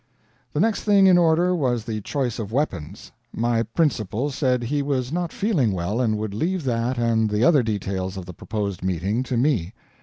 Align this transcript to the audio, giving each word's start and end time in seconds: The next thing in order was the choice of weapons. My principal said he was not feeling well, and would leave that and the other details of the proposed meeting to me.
The 0.53 0.59
next 0.59 0.83
thing 0.83 1.05
in 1.05 1.19
order 1.19 1.53
was 1.55 1.85
the 1.85 2.01
choice 2.01 2.39
of 2.39 2.51
weapons. 2.51 3.11
My 3.31 3.61
principal 3.61 4.31
said 4.31 4.63
he 4.63 4.81
was 4.81 5.11
not 5.11 5.31
feeling 5.31 5.73
well, 5.73 6.01
and 6.01 6.17
would 6.17 6.33
leave 6.33 6.63
that 6.63 6.97
and 6.97 7.29
the 7.29 7.43
other 7.43 7.61
details 7.61 8.17
of 8.17 8.25
the 8.25 8.33
proposed 8.33 8.81
meeting 8.83 9.21
to 9.21 9.37
me. 9.37 9.75